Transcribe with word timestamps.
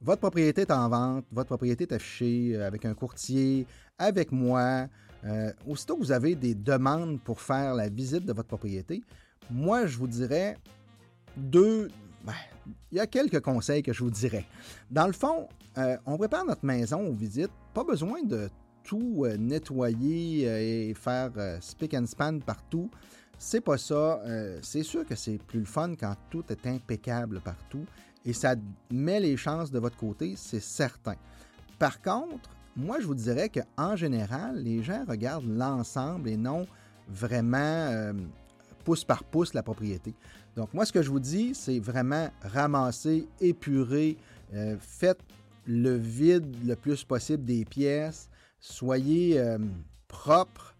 votre 0.00 0.20
propriété 0.20 0.62
est 0.62 0.70
en 0.70 0.88
vente, 0.88 1.24
votre 1.32 1.48
propriété 1.48 1.84
est 1.84 1.92
affichée 1.92 2.52
euh, 2.54 2.66
avec 2.66 2.84
un 2.84 2.94
courtier, 2.94 3.66
avec 3.98 4.32
moi. 4.32 4.86
Euh, 5.24 5.52
aussitôt 5.66 5.96
que 5.96 6.02
vous 6.02 6.12
avez 6.12 6.36
des 6.36 6.54
demandes 6.54 7.20
pour 7.20 7.40
faire 7.40 7.74
la 7.74 7.88
visite 7.88 8.24
de 8.24 8.32
votre 8.32 8.46
propriété, 8.46 9.02
moi, 9.50 9.86
je 9.86 9.96
vous 9.96 10.06
dirais 10.06 10.56
deux. 11.36 11.88
Ben, 12.24 12.34
il 12.92 12.98
y 12.98 13.00
a 13.00 13.06
quelques 13.06 13.40
conseils 13.40 13.82
que 13.82 13.92
je 13.92 14.04
vous 14.04 14.10
dirais. 14.10 14.44
Dans 14.90 15.06
le 15.06 15.12
fond, 15.12 15.48
euh, 15.78 15.96
on 16.06 16.16
prépare 16.16 16.44
notre 16.44 16.64
maison 16.64 17.08
aux 17.08 17.12
visites. 17.12 17.50
Pas 17.74 17.82
besoin 17.82 18.22
de 18.22 18.48
tout 18.84 19.26
nettoyer 19.38 20.88
et 20.88 20.94
faire 20.94 21.30
spick 21.60 21.92
and 21.94 22.06
span 22.06 22.38
partout. 22.38 22.90
C'est 23.38 23.60
pas 23.60 23.76
ça. 23.76 24.22
c'est 24.62 24.82
sûr 24.82 25.04
que 25.04 25.14
c'est 25.14 25.36
plus 25.36 25.60
le 25.60 25.66
fun 25.66 25.94
quand 25.94 26.14
tout 26.30 26.44
est 26.48 26.66
impeccable 26.66 27.40
partout 27.40 27.84
et 28.24 28.32
ça 28.32 28.54
met 28.90 29.20
les 29.20 29.36
chances 29.36 29.70
de 29.70 29.78
votre 29.78 29.96
côté, 29.96 30.34
c'est 30.36 30.60
certain. 30.60 31.16
Par 31.78 32.02
contre, 32.02 32.50
moi, 32.76 33.00
je 33.00 33.06
vous 33.06 33.14
dirais 33.14 33.48
qu'en 33.48 33.96
général, 33.96 34.62
les 34.62 34.82
gens 34.82 35.04
regardent 35.06 35.48
l'ensemble 35.48 36.28
et 36.28 36.36
non 36.36 36.66
vraiment 37.08 37.58
euh, 37.58 38.12
pouce 38.84 39.04
par 39.04 39.24
pouce 39.24 39.52
la 39.52 39.62
propriété. 39.62 40.14
Donc, 40.54 40.72
moi, 40.74 40.84
ce 40.84 40.92
que 40.92 41.02
je 41.02 41.10
vous 41.10 41.20
dis, 41.20 41.54
c'est 41.54 41.80
vraiment 41.80 42.28
ramasser, 42.42 43.26
épurer, 43.40 44.16
euh, 44.54 44.76
faites 44.80 45.20
le 45.66 45.96
vide 45.96 46.56
le 46.64 46.76
plus 46.76 47.02
possible 47.04 47.44
des 47.44 47.64
pièces, 47.64 48.30
soyez 48.60 49.38
euh, 49.38 49.58
propre, 50.06 50.74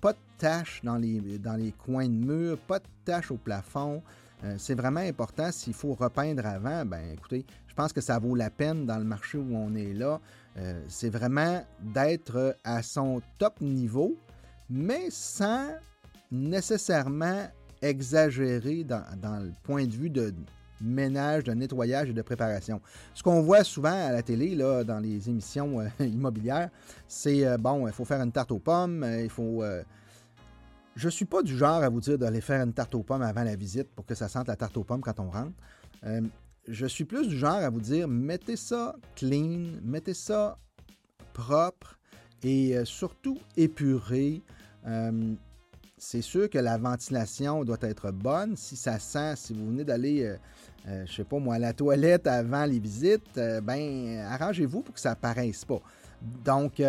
pas 0.00 0.12
de 0.12 0.18
taches 0.38 0.80
dans 0.84 0.96
les, 0.96 1.74
coins 1.76 2.08
de 2.08 2.14
mur, 2.14 2.56
pas 2.56 2.78
de 2.78 2.84
taches 3.04 3.32
au 3.32 3.36
plafond. 3.36 4.00
Euh, 4.44 4.54
c'est 4.58 4.74
vraiment 4.74 5.00
important. 5.00 5.50
S'il 5.50 5.74
faut 5.74 5.94
repeindre 5.94 6.44
avant, 6.46 6.84
ben 6.84 7.02
écoutez, 7.12 7.44
je 7.66 7.74
pense 7.74 7.92
que 7.92 8.00
ça 8.00 8.18
vaut 8.18 8.34
la 8.34 8.50
peine 8.50 8.86
dans 8.86 8.98
le 8.98 9.04
marché 9.04 9.38
où 9.38 9.56
on 9.56 9.74
est 9.74 9.94
là. 9.94 10.20
Euh, 10.58 10.80
c'est 10.88 11.10
vraiment 11.10 11.64
d'être 11.80 12.56
à 12.64 12.82
son 12.82 13.22
top 13.38 13.60
niveau, 13.60 14.16
mais 14.68 15.08
sans 15.10 15.68
nécessairement 16.30 17.46
exagérer 17.82 18.84
dans, 18.84 19.04
le 19.42 19.52
point 19.62 19.84
de 19.84 19.92
vue 19.92 20.10
de 20.10 20.34
ménage, 20.80 21.44
de 21.44 21.52
nettoyage 21.52 22.10
et 22.10 22.12
de 22.12 22.22
préparation. 22.22 22.80
Ce 23.14 23.22
qu'on 23.22 23.40
voit 23.40 23.64
souvent 23.64 23.92
à 23.92 24.12
la 24.12 24.22
télé, 24.22 24.54
là, 24.54 24.84
dans 24.84 24.98
les 24.98 25.28
émissions 25.28 25.80
euh, 25.80 25.88
immobilières, 26.04 26.70
c'est 27.08 27.56
bon, 27.58 27.86
il 27.86 27.92
faut 27.92 28.04
faire 28.04 28.20
une 28.20 28.32
tarte 28.32 28.52
aux 28.52 28.58
pommes, 28.58 29.06
il 29.22 29.30
faut 29.30 29.62
je 30.96 31.10
suis 31.10 31.26
pas 31.26 31.42
du 31.42 31.56
genre 31.56 31.82
à 31.82 31.88
vous 31.90 32.00
dire 32.00 32.18
d'aller 32.18 32.40
faire 32.40 32.62
une 32.62 32.72
tarte 32.72 32.94
aux 32.94 33.02
pommes 33.02 33.22
avant 33.22 33.44
la 33.44 33.54
visite 33.54 33.88
pour 33.94 34.06
que 34.06 34.14
ça 34.14 34.28
sente 34.28 34.48
la 34.48 34.56
tarte 34.56 34.76
aux 34.78 34.84
pommes 34.84 35.02
quand 35.02 35.20
on 35.20 35.30
rentre. 35.30 35.52
Euh, 36.04 36.22
je 36.66 36.86
suis 36.86 37.04
plus 37.04 37.28
du 37.28 37.36
genre 37.36 37.56
à 37.56 37.68
vous 37.68 37.80
dire 37.80 38.08
mettez 38.08 38.56
ça 38.56 38.96
clean, 39.14 39.72
mettez 39.82 40.14
ça 40.14 40.58
propre 41.34 41.98
et 42.42 42.76
euh, 42.76 42.86
surtout 42.86 43.38
épuré. 43.58 44.42
Euh, 44.86 45.34
c'est 45.98 46.22
sûr 46.22 46.48
que 46.48 46.58
la 46.58 46.78
ventilation 46.78 47.62
doit 47.62 47.78
être 47.82 48.10
bonne. 48.10 48.56
Si 48.56 48.74
ça 48.74 48.98
sent, 48.98 49.36
si 49.36 49.52
vous 49.52 49.66
venez 49.66 49.84
d'aller, 49.84 50.36
je 50.86 51.10
sais 51.10 51.24
pas 51.24 51.38
moi, 51.38 51.54
à 51.54 51.58
la 51.58 51.72
toilette 51.72 52.26
avant 52.26 52.66
les 52.66 52.78
visites, 52.78 53.40
ben 53.62 54.18
arrangez-vous 54.28 54.82
pour 54.82 54.94
que 54.94 55.00
ça 55.00 55.12
apparaisse 55.12 55.64
pas. 55.64 55.80
Donc, 56.44 56.82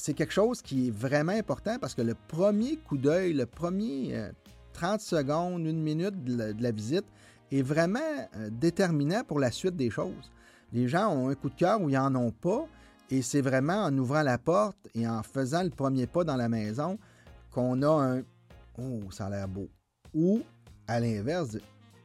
c'est 0.00 0.14
quelque 0.14 0.32
chose 0.32 0.62
qui 0.62 0.88
est 0.88 0.90
vraiment 0.90 1.32
important 1.32 1.78
parce 1.78 1.94
que 1.94 2.02
le 2.02 2.14
premier 2.28 2.76
coup 2.76 2.96
d'œil, 2.96 3.34
le 3.34 3.44
premier 3.44 4.30
30 4.72 4.94
euh, 4.94 4.98
secondes, 4.98 5.66
une 5.66 5.82
minute 5.82 6.24
de 6.24 6.54
la, 6.58 6.70
visite 6.70 7.04
est 7.52 7.62
vraiment 7.62 8.00
euh, 8.36 8.48
déterminant 8.50 9.22
pour 9.24 9.38
la 9.38 9.50
suite 9.50 9.76
des 9.76 9.90
choses. 9.90 10.30
Les 10.72 10.88
gens 10.88 11.12
ont 11.12 11.28
un 11.28 11.34
coup 11.34 11.50
de 11.50 11.54
cœur 11.54 11.82
ou 11.82 11.90
ils 11.90 11.96
n'en 11.96 12.14
ont 12.14 12.30
pas, 12.30 12.66
et 13.10 13.20
c'est 13.20 13.42
vraiment 13.42 13.84
en 13.84 13.98
ouvrant 13.98 14.22
la 14.22 14.38
porte 14.38 14.76
et 14.94 15.06
en 15.06 15.22
faisant 15.22 15.62
le 15.62 15.70
premier 15.70 16.06
pas 16.06 16.24
dans 16.24 16.36
la 16.36 16.48
maison 16.48 16.98
qu'on 17.50 17.82
a 17.82 17.88
un 17.88 18.22
Oh, 18.78 19.00
ça 19.10 19.26
a 19.26 19.30
l'air 19.30 19.48
beau. 19.48 19.68
Ou, 20.14 20.40
à 20.86 21.00
l'inverse, 21.00 21.58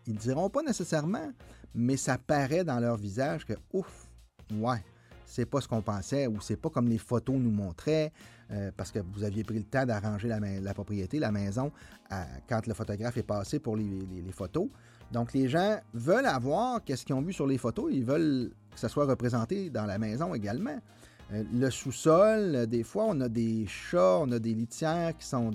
ils 0.06 0.14
ne 0.14 0.20
diront 0.20 0.50
pas 0.50 0.64
nécessairement, 0.64 1.32
mais 1.74 1.96
ça 1.96 2.18
paraît 2.18 2.66
dans 2.66 2.80
leur 2.80 2.98
visage 2.98 3.46
que 3.46 3.54
Ouf, 3.72 4.10
ouais, 4.52 4.84
c'est 5.26 5.46
pas 5.46 5.62
ce 5.62 5.68
qu'on 5.68 5.82
pensait 5.82 6.28
ou 6.28 6.40
c'est 6.42 6.56
pas 6.56 6.70
comme 6.70 6.88
les 6.88 6.98
photos 6.98 7.36
nous 7.36 7.52
montraient 7.52 8.12
euh, 8.52 8.72
parce 8.76 8.92
que 8.92 9.00
vous 9.00 9.24
aviez 9.24 9.44
pris 9.44 9.58
le 9.58 9.64
temps 9.64 9.86
d'arranger 9.86 10.28
la, 10.28 10.74
propriété, 10.74 11.20
la 11.20 11.32
maison, 11.32 11.72
quand 12.48 12.68
le 12.68 12.74
photographe 12.74 13.18
est 13.18 13.24
passé 13.24 13.60
pour 13.60 13.76
les, 13.76 14.32
photos. 14.32 14.68
Donc 15.12 15.34
les 15.34 15.48
gens 15.48 15.80
veulent 15.94 16.26
avoir 16.26 16.84
qu'est-ce 16.84 17.06
qu'ils 17.06 17.16
ont 17.16 17.22
vu 17.22 17.34
sur 17.34 17.48
les 17.48 17.58
photos, 17.58 17.92
ils 17.92 18.04
veulent 18.04 18.52
que 18.72 18.80
ça 18.80 18.90
soit 18.90 19.06
représenté 19.06 19.70
dans 19.70 19.86
la 19.86 19.98
maison 19.98 20.34
également. 20.36 20.80
Euh, 21.34 21.44
le 21.54 21.70
sous-sol, 21.72 22.68
des 22.68 22.84
fois, 22.84 23.06
on 23.08 23.20
a 23.22 23.30
des 23.30 23.66
chats, 23.68 24.20
on 24.20 24.32
a 24.32 24.40
des 24.40 24.54
litières 24.54 25.18
qui 25.18 25.26
sont 25.26 25.52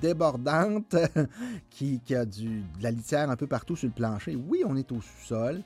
débordantes, 0.00 0.94
qui, 1.70 2.00
qui 2.00 2.14
a 2.14 2.24
du, 2.24 2.60
de 2.60 2.82
la 2.82 2.90
litière 2.90 3.30
un 3.30 3.36
peu 3.36 3.46
partout 3.46 3.76
sur 3.76 3.88
le 3.88 3.94
plancher. 3.94 4.36
Oui, 4.36 4.62
on 4.64 4.76
est 4.76 4.92
au 4.92 5.00
sous-sol. 5.00 5.62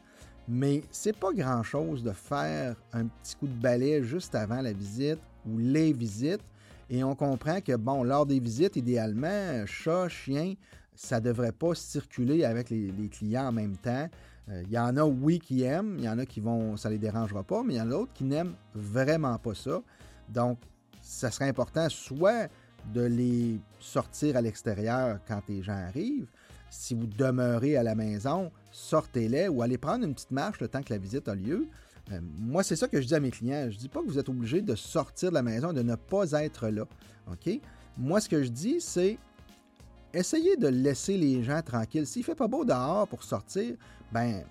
Mais 0.47 0.82
c'est 0.91 1.16
pas 1.16 1.32
grand-chose 1.32 2.03
de 2.03 2.12
faire 2.12 2.77
un 2.93 3.06
petit 3.06 3.34
coup 3.37 3.47
de 3.47 3.60
balai 3.60 4.03
juste 4.03 4.34
avant 4.34 4.60
la 4.60 4.72
visite 4.72 5.21
ou 5.47 5.59
les 5.59 5.93
visites. 5.93 6.43
Et 6.91 7.03
on 7.03 7.15
comprend 7.15 7.60
que, 7.60 7.77
bon, 7.77 8.05
lors 8.05 8.27
des 8.27 8.41
visites, 8.41 8.77
idéalement, 8.77 9.65
chat, 9.66 10.09
chien, 10.09 10.54
ça 10.94 11.19
ne 11.19 11.25
devrait 11.25 11.53
pas 11.53 11.75
circuler 11.75 12.44
avec 12.44 12.71
les, 12.71 13.09
clients 13.10 13.49
en 13.49 13.53
même 13.53 13.77
temps. 13.77 14.09
Il 14.49 14.53
euh, 14.54 14.62
y 14.71 14.78
en 14.78 14.97
a, 14.99 15.04
oui, 15.04 15.38
qui 15.38 15.62
aiment, 15.62 15.97
il 15.99 16.04
y 16.04 16.09
en 16.09 16.19
a 16.19 16.27
qui 16.27 16.41
vont, 16.41 16.77
ça 16.77 16.91
les 16.91 16.99
dérangera 16.99 17.43
pas, 17.43 17.62
mais 17.62 17.75
il 17.75 17.77
y 17.78 17.81
en 17.81 17.87
a 17.87 17.91
d'autres 17.91 18.12
qui 18.12 18.25
n'aiment 18.25 18.54
vraiment 18.75 19.38
pas 19.38 19.54
ça. 19.54 19.81
Donc, 20.28 20.59
ça 21.00 21.31
serait 21.31 21.49
important 21.49 21.88
soit 21.88 22.49
de 22.93 23.03
les 23.03 23.59
sortir 23.81 24.37
à 24.37 24.43
l'extérieur 24.43 25.19
quand 25.27 25.41
les 25.49 25.62
gens 25.62 25.72
arrivent, 25.72 26.28
si 26.75 26.95
vous 26.95 27.07
demeurez 27.07 27.77
à 27.77 27.83
la 27.83 27.95
maison, 27.95 28.51
sortez-les 28.73 29.49
ou 29.49 29.62
allez 29.62 29.79
prendre 29.79 30.05
une 30.05 30.15
petite 30.15 30.31
marche 30.31 30.61
le 30.61 30.69
temps 30.69 30.83
que 30.83 30.93
la 30.93 30.99
visite 30.99 31.29
a 31.29 31.35
lieu. 31.35 31.69
Euh, 32.12 32.21
moi, 32.39 32.62
c'est 32.62 32.77
ça 32.77 32.89
que 32.89 33.01
je 33.01 33.07
dis 33.07 33.15
à 33.15 33.21
mes 33.21 33.31
clients. 33.31 33.67
Je 33.71 33.77
ne 33.77 33.81
dis 33.81 33.89
pas 33.89 34.01
que 34.01 34.07
vous 34.07 34.19
êtes 34.19 34.29
obligé 34.29 34.61
de 34.61 34.75
sortir 34.75 35.31
de 35.31 35.34
la 35.34 35.43
maison 35.43 35.73
de 35.73 35.83
ne 35.83 35.95
pas 35.95 36.33
être 36.33 36.69
là. 36.69 36.84
OK? 37.31 37.61
Moi, 37.97 38.21
ce 38.21 38.29
que 38.29 38.43
je 38.43 38.49
dis, 38.49 38.81
c'est 38.81 39.19
essayez 40.13 40.57
de 40.57 40.69
laisser 40.69 41.17
les 41.17 41.43
gens 41.43 41.63
tranquilles. 41.63 42.07
S'il 42.07 42.21
ne 42.21 42.27
fait 42.27 42.34
pas 42.34 42.49
beau 42.49 42.65
dehors 42.65 43.09
pour 43.09 43.23
sortir, 43.23 43.77
ben 44.13 44.45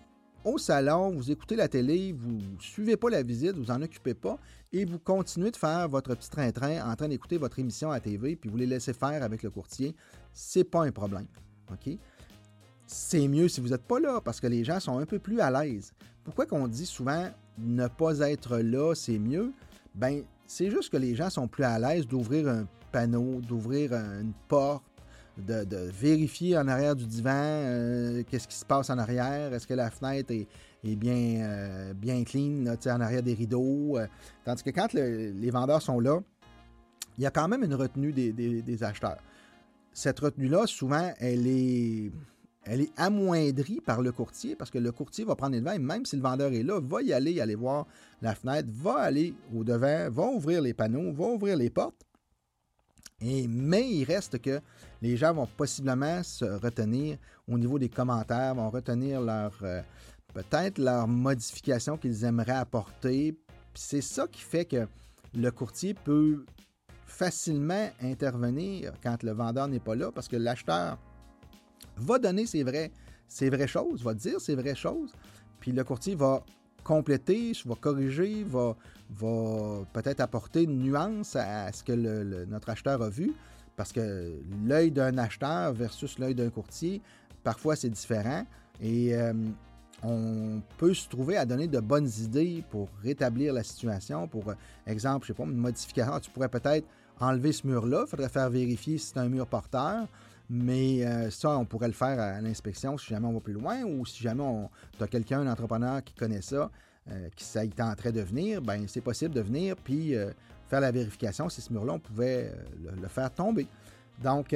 au 0.43 0.57
salon, 0.57 1.11
vous 1.11 1.31
écoutez 1.31 1.55
la 1.55 1.67
télé, 1.67 2.13
vous 2.13 2.39
suivez 2.59 2.97
pas 2.97 3.09
la 3.09 3.23
visite, 3.23 3.55
vous 3.55 3.71
en 3.71 3.81
occupez 3.81 4.13
pas 4.13 4.37
et 4.73 4.83
vous 4.83 4.99
continuez 4.99 5.51
de 5.51 5.55
faire 5.55 5.87
votre 5.87 6.15
petit 6.15 6.29
train-train 6.29 6.89
en 6.89 6.95
train 6.95 7.07
d'écouter 7.07 7.37
votre 7.37 7.59
émission 7.59 7.91
à 7.91 7.99
TV 7.99 8.35
puis 8.35 8.49
vous 8.49 8.57
les 8.57 8.65
laissez 8.65 8.93
faire 8.93 9.23
avec 9.23 9.43
le 9.43 9.51
courtier. 9.51 9.95
C'est 10.33 10.65
pas 10.65 10.83
un 10.83 10.91
problème. 10.91 11.27
C'est 12.85 13.27
mieux 13.27 13.47
si 13.47 13.61
vous 13.61 13.69
n'êtes 13.69 13.83
pas 13.83 13.99
là 13.99 14.21
parce 14.21 14.39
que 14.39 14.47
les 14.47 14.63
gens 14.63 14.79
sont 14.79 14.97
un 14.97 15.05
peu 15.05 15.19
plus 15.19 15.39
à 15.39 15.49
l'aise. 15.51 15.93
Pourquoi 16.23 16.45
qu'on 16.45 16.67
dit 16.67 16.85
souvent 16.85 17.29
ne 17.57 17.87
pas 17.87 18.19
être 18.19 18.57
là, 18.57 18.93
c'est 18.95 19.19
mieux? 19.19 19.51
Ben, 19.95 20.23
c'est 20.47 20.69
juste 20.69 20.91
que 20.91 20.97
les 20.97 21.15
gens 21.15 21.29
sont 21.29 21.47
plus 21.47 21.63
à 21.63 21.79
l'aise 21.79 22.07
d'ouvrir 22.07 22.47
un 22.47 22.67
panneau, 22.91 23.41
d'ouvrir 23.41 23.93
une 23.93 24.33
porte, 24.47 24.83
de, 25.37 25.89
vérifier 25.91 26.57
en 26.57 26.67
arrière 26.67 26.95
du 26.95 27.05
divan 27.05 27.31
euh, 27.33 28.23
qu'est-ce 28.29 28.47
qui 28.47 28.55
se 28.55 28.65
passe 28.65 28.89
en 28.89 28.99
arrière, 28.99 29.51
est-ce 29.53 29.65
que 29.65 29.73
la 29.73 29.89
fenêtre 29.89 30.31
est, 30.31 30.95
bien, 30.95 31.41
euh, 31.41 31.93
bien 31.93 32.23
clean 32.23 32.65
en 32.67 33.01
arrière 33.01 33.23
des 33.23 33.33
rideaux. 33.33 33.97
Euh. 33.97 34.07
tandis 34.45 34.61
que 34.61 34.69
quand 34.69 34.93
les 34.93 35.49
vendeurs 35.49 35.81
sont 35.81 35.99
là, 35.99 36.19
il 37.17 37.23
y 37.23 37.27
a 37.27 37.31
quand 37.31 37.47
même 37.47 37.63
une 37.63 37.75
retenue 37.75 38.11
des 38.11 38.83
acheteurs. 38.83 39.17
Cette 39.91 40.19
retenue-là, 40.19 40.65
souvent, 40.65 41.13
elle 41.19 41.45
est 41.47 42.11
elle 42.65 42.81
est 42.81 42.91
amoindrie 42.97 43.81
par 43.81 44.01
le 44.01 44.11
courtier 44.11 44.55
parce 44.55 44.71
que 44.71 44.77
le 44.77 44.91
courtier 44.91 45.25
va 45.25 45.35
prendre 45.35 45.53
les 45.53 45.61
devants 45.61 45.77
même 45.79 46.05
si 46.05 46.15
le 46.15 46.21
vendeur 46.21 46.53
est 46.53 46.63
là, 46.63 46.79
va 46.79 47.01
y 47.01 47.13
aller, 47.13 47.39
aller 47.41 47.55
voir 47.55 47.87
la 48.21 48.35
fenêtre, 48.35 48.69
va 48.71 48.95
aller 48.95 49.33
au 49.53 49.63
devant, 49.63 50.09
va 50.09 50.23
ouvrir 50.27 50.61
les 50.61 50.73
panneaux, 50.73 51.11
va 51.11 51.25
ouvrir 51.25 51.57
les 51.57 51.69
portes. 51.69 52.05
Et, 53.21 53.47
mais 53.47 53.89
il 53.89 54.03
reste 54.03 54.41
que 54.41 54.59
les 55.01 55.17
gens 55.17 55.33
vont 55.33 55.47
possiblement 55.47 56.23
se 56.23 56.45
retenir 56.45 57.17
au 57.47 57.57
niveau 57.57 57.79
des 57.79 57.89
commentaires, 57.89 58.55
vont 58.55 58.69
retenir 58.69 59.21
leur 59.21 59.53
euh, 59.63 59.81
peut-être 60.33 60.77
leurs 60.77 61.07
modifications 61.07 61.97
qu'ils 61.97 62.23
aimeraient 62.23 62.51
apporter. 62.51 63.37
C'est 63.73 64.01
ça 64.01 64.27
qui 64.27 64.41
fait 64.41 64.65
que 64.65 64.87
le 65.33 65.51
courtier 65.51 65.93
peut 65.93 66.45
facilement 67.05 67.89
intervenir 68.01 68.93
quand 69.01 69.23
le 69.23 69.31
vendeur 69.31 69.67
n'est 69.67 69.79
pas 69.79 69.95
là 69.95 70.11
parce 70.11 70.27
que 70.27 70.35
l'acheteur 70.35 70.97
va 71.97 72.19
donner 72.19 72.45
ses, 72.45 72.63
vrais, 72.63 72.91
ses 73.27 73.49
vraies 73.49 73.67
choses, 73.67 74.03
va 74.03 74.13
dire 74.13 74.39
ses 74.39 74.55
vraies 74.55 74.75
choses, 74.75 75.13
puis 75.59 75.71
le 75.71 75.83
courtier 75.83 76.15
va 76.15 76.43
compléter, 76.83 77.53
va 77.65 77.75
corriger, 77.75 78.43
va, 78.43 78.75
va 79.09 79.85
peut-être 79.93 80.19
apporter 80.19 80.63
une 80.63 80.79
nuance 80.79 81.35
à, 81.35 81.71
ce 81.71 81.83
que 81.83 81.93
notre 82.45 82.69
acheteur 82.69 83.01
a 83.01 83.09
vu, 83.09 83.33
parce 83.75 83.91
que 83.91 84.33
l'œil 84.65 84.91
d'un 84.91 85.17
acheteur 85.17 85.73
versus 85.73 86.19
l'œil 86.19 86.35
d'un 86.35 86.49
courtier, 86.49 87.01
parfois 87.43 87.75
c'est 87.75 87.89
différent. 87.89 88.45
Et 88.81 89.15
euh, 89.15 89.33
on 90.03 90.61
peut 90.77 90.93
se 90.93 91.07
trouver 91.07 91.37
à 91.37 91.45
donner 91.45 91.67
de 91.67 91.79
bonnes 91.79 92.09
idées 92.19 92.63
pour 92.69 92.89
rétablir 93.01 93.53
la 93.53 93.63
situation. 93.63 94.27
Pour 94.27 94.49
euh, 94.49 94.53
exemple, 94.85 95.25
je 95.25 95.33
sais 95.33 95.37
pas, 95.37 95.43
une 95.43 95.55
modification, 95.55 96.19
tu 96.19 96.29
pourrais 96.31 96.49
peut-être 96.49 96.87
enlever 97.19 97.51
ce 97.51 97.65
mur-là. 97.65 98.03
Il 98.05 98.09
faudrait 98.09 98.29
faire 98.29 98.49
vérifier 98.49 98.97
si 98.97 99.07
c'est 99.07 99.19
un 99.19 99.29
mur 99.29 99.47
porteur. 99.47 100.07
Mais 100.55 101.03
euh, 101.03 101.31
ça, 101.31 101.57
on 101.57 101.65
pourrait 101.65 101.87
le 101.87 101.93
faire 101.93 102.19
à, 102.19 102.39
l'inspection 102.39 102.95
si 102.95 103.07
jamais 103.07 103.25
on 103.25 103.33
va 103.33 103.39
plus 103.39 103.53
loin 103.53 103.81
ou 103.81 104.05
si 104.05 104.21
jamais 104.21 104.43
tu 104.95 105.03
as 105.03 105.07
quelqu'un, 105.07 105.39
un 105.39 105.51
entrepreneur 105.51 106.03
qui 106.03 106.13
connaît 106.13 106.43
ça, 106.43 106.69
euh, 107.09 107.27
qui 107.35 107.43
ça 107.43 107.65
tenterait 107.65 108.11
de 108.11 108.21
venir, 108.21 108.61
ben 108.61 108.85
c'est 108.87 109.01
possible 109.01 109.33
de 109.33 109.41
venir 109.41 109.75
puis 109.75 110.13
faire 110.67 110.79
la 110.79 110.91
vérification 110.91 111.49
si 111.49 111.59
ce 111.59 111.73
mur-là, 111.73 111.93
on 111.93 111.99
pouvait 111.99 112.53
le, 113.01 113.07
faire 113.07 113.33
tomber. 113.33 113.65
Donc, 114.23 114.55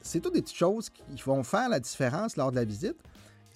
c'est 0.00 0.18
toutes 0.18 0.34
des 0.34 0.42
petites 0.42 0.56
choses 0.56 0.90
qui 0.90 1.22
vont 1.22 1.44
faire 1.44 1.68
la 1.68 1.78
différence 1.78 2.36
lors 2.36 2.50
de 2.50 2.56
la 2.56 2.64
visite. 2.64 2.96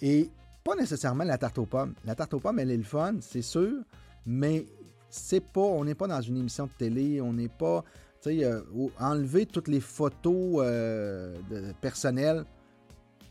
Et 0.01 0.29
pas 0.63 0.75
nécessairement 0.75 1.25
la 1.25 1.37
tarte 1.37 1.57
aux 1.57 1.65
pommes. 1.65 1.93
La 2.05 2.15
tarte 2.15 2.33
aux 2.33 2.39
pommes, 2.39 2.59
elle 2.59 2.71
est 2.71 2.77
le 2.77 2.83
fun, 2.83 3.15
c'est 3.19 3.41
sûr, 3.41 3.83
mais 4.25 4.65
c'est 5.09 5.43
pas, 5.43 5.61
on 5.61 5.83
n'est 5.83 5.95
pas 5.95 6.07
dans 6.07 6.21
une 6.21 6.37
émission 6.37 6.67
de 6.67 6.71
télé, 6.77 7.21
on 7.21 7.33
n'est 7.33 7.49
pas, 7.49 7.83
euh, 8.27 8.61
enlever 8.99 9.45
toutes 9.45 9.67
les 9.67 9.79
photos 9.79 10.61
euh, 10.63 11.35
personnelles. 11.81 12.45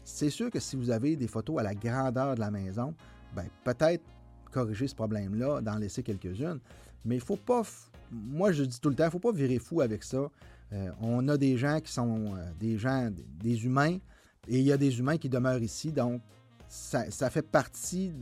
C'est 0.05 0.31
sûr 0.31 0.51
que 0.51 0.61
si 0.61 0.77
vous 0.77 0.91
avez 0.91 1.17
des 1.17 1.29
photos 1.29 1.59
à 1.59 1.63
la 1.63 1.75
grandeur 1.75 2.35
de 2.35 2.41
la 2.41 2.51
maison, 2.51 2.95
ben 3.35 3.47
peut-être 3.65 4.05
corriger 4.51 4.89
ce 4.89 4.95
problème-là, 4.95 5.61
d'en 5.61 5.77
laisser 5.77 6.03
quelques-unes. 6.03 6.61
Mais 7.05 7.17
il 7.17 7.21
faut 7.21 7.37
pas, 7.37 7.63
moi 8.11 8.53
je 8.53 8.65
dis 8.65 8.81
tout 8.81 8.89
le 8.89 8.95
temps, 8.95 9.05
il 9.05 9.09
ne 9.09 9.13
faut 9.13 9.19
pas 9.19 9.33
virer 9.33 9.59
fou 9.59 9.83
avec 9.83 10.03
ça. 10.03 10.31
Euh, 10.73 10.91
on 11.01 11.29
a 11.29 11.37
des 11.37 11.57
gens 11.59 11.81
qui 11.81 11.93
sont 11.93 12.35
des 12.59 12.79
gens, 12.79 13.11
des 13.43 13.65
humains, 13.65 13.99
et 14.49 14.59
il 14.59 14.65
y 14.65 14.73
a 14.73 14.79
des 14.79 14.99
humains 14.99 15.19
qui 15.19 15.29
demeurent 15.29 15.63
ici, 15.63 15.93
donc 15.93 16.23
ça, 16.69 17.31
fait 17.31 17.43
partie 17.43 18.13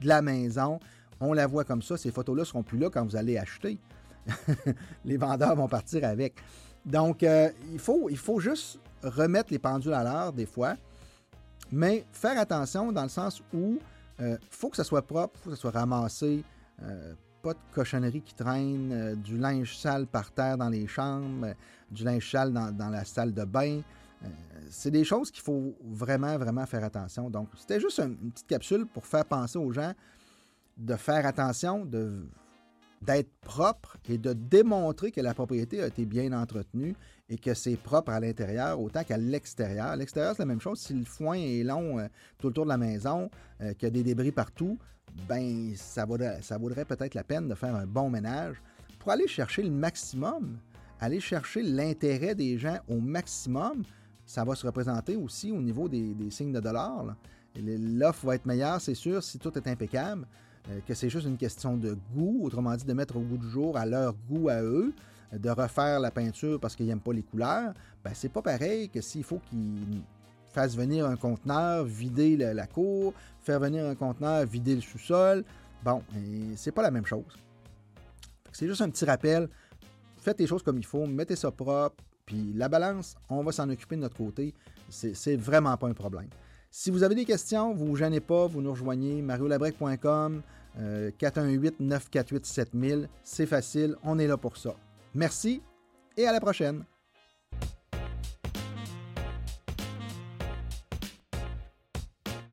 de 0.00 0.08
la 0.08 0.22
maison. 0.22 0.78
On 1.20 1.32
la 1.32 1.46
voit 1.46 1.64
comme 1.64 1.82
ça. 1.82 1.96
Ces 1.96 2.10
photos-là 2.10 2.42
ne 2.42 2.46
seront 2.46 2.62
plus 2.62 2.78
là 2.78 2.90
quand 2.90 3.04
vous 3.04 3.16
allez 3.16 3.36
acheter. 3.36 3.78
les 5.04 5.16
vendeurs 5.16 5.54
vont 5.56 5.68
partir 5.68 6.04
avec. 6.04 6.34
Donc, 6.84 7.22
euh, 7.22 7.50
il, 7.72 7.78
faut, 7.78 8.08
il 8.08 8.16
faut 8.16 8.40
juste 8.40 8.78
remettre 9.02 9.52
les 9.52 9.58
pendules 9.58 9.92
à 9.92 10.02
l'heure 10.02 10.32
des 10.32 10.46
fois, 10.46 10.76
mais 11.70 12.04
faire 12.12 12.38
attention 12.38 12.92
dans 12.92 13.02
le 13.02 13.08
sens 13.08 13.42
où 13.52 13.78
il 14.18 14.24
euh, 14.24 14.36
faut 14.50 14.68
que 14.68 14.76
ça 14.76 14.84
soit 14.84 15.02
propre, 15.02 15.38
il 15.40 15.42
faut 15.42 15.50
que 15.50 15.56
ça 15.56 15.60
soit 15.60 15.70
ramassé, 15.70 16.44
euh, 16.82 17.14
pas 17.42 17.54
de 17.54 17.58
cochonnerie 17.74 18.20
qui 18.20 18.34
traîne, 18.34 19.14
du 19.22 19.38
linge 19.38 19.76
sale 19.76 20.06
par 20.06 20.30
terre 20.30 20.58
dans 20.58 20.68
les 20.68 20.86
chambres, 20.86 21.54
du 21.90 22.04
linge 22.04 22.30
sale 22.30 22.52
dans 22.52 22.90
la 22.90 23.04
salle 23.04 23.32
de 23.32 23.44
bain 23.44 23.80
c'est 24.68 24.90
des 24.90 25.04
choses 25.04 25.30
qu'il 25.30 25.42
faut 25.42 25.74
vraiment, 25.82 26.36
vraiment 26.38 26.66
faire 26.66 26.84
attention. 26.84 27.30
Donc, 27.30 27.48
c'était 27.56 27.80
juste 27.80 27.98
une, 27.98 28.30
petite 28.30 28.46
capsule 28.46 28.86
pour 28.86 29.06
faire 29.06 29.24
penser 29.24 29.58
aux 29.58 29.72
gens 29.72 29.92
de 30.76 30.96
faire 30.96 31.26
attention, 31.26 31.84
de, 31.84 32.26
d'être 33.00 33.30
propre 33.40 33.96
et 34.08 34.18
de 34.18 34.32
démontrer 34.32 35.10
que 35.10 35.20
la 35.20 35.32
propriété 35.34 35.82
a 35.82 35.86
été 35.86 36.04
bien 36.04 36.32
entretenue 36.32 36.94
et 37.28 37.38
que 37.38 37.54
c'est 37.54 37.76
propre 37.76 38.12
à 38.12 38.20
l'intérieur 38.20 38.80
autant 38.80 39.04
qu'à 39.04 39.16
l'extérieur. 39.16 39.96
L'extérieur, 39.96 40.34
c'est 40.36 40.42
la 40.42 40.46
même 40.46 40.60
chose. 40.60 40.80
Si 40.80 40.92
le 40.92 41.04
foin 41.04 41.36
est 41.36 41.62
long 41.62 41.98
euh, 41.98 42.08
tout 42.38 42.48
autour 42.48 42.64
de 42.64 42.70
la 42.70 42.76
maison, 42.76 43.30
euh, 43.62 43.72
qu'il 43.72 43.84
y 43.84 43.86
a 43.86 43.90
des 43.90 44.02
débris 44.02 44.32
partout, 44.32 44.78
ben 45.28 45.72
ça 45.76 46.04
vaudrait, 46.04 46.42
ça 46.42 46.58
vaudrait 46.58 46.84
peut-être 46.84 47.14
la 47.14 47.24
peine 47.24 47.48
de 47.48 47.54
faire 47.54 47.74
un 47.74 47.86
bon 47.86 48.10
ménage 48.10 48.56
pour 48.98 49.12
aller 49.12 49.26
chercher 49.26 49.62
le 49.62 49.70
maximum, 49.70 50.58
aller 51.00 51.20
chercher 51.20 51.62
l'intérêt 51.62 52.34
des 52.34 52.58
gens 52.58 52.78
au 52.88 53.00
maximum 53.00 53.82
ça 54.30 54.44
va 54.44 54.54
se 54.54 54.64
représenter 54.64 55.16
aussi 55.16 55.50
au 55.50 55.60
niveau 55.60 55.88
des, 55.88 56.14
signes 56.30 56.52
de 56.52 56.60
dollars. 56.60 57.16
L'offre 57.56 58.26
va 58.26 58.36
être 58.36 58.46
meilleure, 58.46 58.80
c'est 58.80 58.94
sûr, 58.94 59.24
si 59.24 59.40
tout 59.40 59.52
est 59.58 59.66
impeccable, 59.66 60.24
euh, 60.68 60.80
que 60.86 60.94
c'est 60.94 61.08
juste 61.08 61.26
une 61.26 61.36
question 61.36 61.76
de 61.76 61.96
goût, 62.14 62.40
autrement 62.42 62.74
dit, 62.76 62.84
de 62.84 62.92
mettre 62.92 63.16
au 63.16 63.20
goût 63.20 63.38
du 63.38 63.48
jour 63.48 63.76
à 63.76 63.86
leur 63.86 64.14
goût 64.28 64.48
à 64.48 64.62
eux, 64.62 64.92
de 65.32 65.50
refaire 65.50 66.00
la 66.00 66.10
peinture 66.10 66.58
parce 66.58 66.74
qu'ils 66.74 66.86
n'aiment 66.86 67.00
pas 67.00 67.12
les 67.12 67.22
couleurs. 67.22 67.72
Ben, 68.04 68.12
c'est 68.14 68.28
pas 68.28 68.42
pareil 68.42 68.88
que 68.88 69.00
s'il 69.00 69.24
faut 69.24 69.40
qu'ils 69.48 70.02
fassent 70.52 70.76
venir 70.76 71.06
un 71.06 71.16
conteneur, 71.16 71.84
vider 71.84 72.36
la, 72.36 72.66
cour, 72.66 73.14
faire 73.40 73.60
venir 73.60 73.86
un 73.86 73.94
conteneur, 73.94 74.44
vider 74.44 74.74
le 74.74 74.80
sous-sol. 74.80 75.44
Bon, 75.84 76.02
c'est 76.56 76.72
pas 76.72 76.82
la 76.82 76.90
même 76.90 77.06
chose. 77.06 77.38
C'est 78.52 78.66
juste 78.66 78.82
un 78.82 78.90
petit 78.90 79.04
rappel. 79.04 79.48
Faites 80.18 80.38
les 80.40 80.46
choses 80.46 80.62
comme 80.62 80.78
il 80.78 80.84
faut, 80.84 81.06
mettez 81.06 81.36
ça 81.36 81.50
propre, 81.50 81.96
puis 82.26 82.52
la 82.54 82.68
balance, 82.68 83.16
on 83.28 83.42
va 83.42 83.52
s'en 83.52 83.68
occuper 83.70 83.96
de 83.96 84.02
notre 84.02 84.16
côté. 84.16 84.52
C'est 84.88 85.36
vraiment 85.36 85.76
pas 85.76 85.88
un 85.88 85.94
problème. 85.94 86.28
Si 86.72 86.92
vous 86.92 87.02
avez 87.02 87.16
des 87.16 87.24
questions, 87.24 87.74
vous 87.74 87.84
ne 87.84 87.90
vous 87.90 87.96
gênez 87.96 88.20
pas, 88.20 88.46
vous 88.46 88.62
nous 88.62 88.70
rejoignez 88.70 89.22
mariolabrec.com, 89.22 90.42
418-948-7000. 90.78 93.08
C'est 93.24 93.46
facile, 93.46 93.96
on 94.04 94.20
est 94.20 94.28
là 94.28 94.36
pour 94.36 94.56
ça. 94.56 94.76
Merci 95.14 95.62
et 96.16 96.26
à 96.26 96.32
la 96.32 96.40
prochaine. 96.40 96.84